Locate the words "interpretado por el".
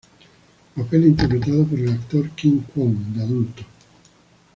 1.05-1.89